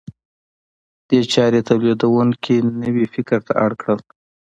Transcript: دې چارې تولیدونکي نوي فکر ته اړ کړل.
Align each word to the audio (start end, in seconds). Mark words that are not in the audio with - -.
دې 1.07 1.19
چارې 1.33 1.59
تولیدونکي 1.69 2.55
نوي 2.83 3.05
فکر 3.13 3.39
ته 3.47 3.53
اړ 3.63 3.71
کړل. 3.81 3.99